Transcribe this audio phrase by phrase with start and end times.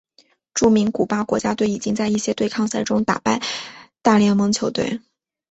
[0.55, 3.39] 著名古巴国家队已经在一些对抗赛中打败
[4.01, 4.99] 大联盟球队。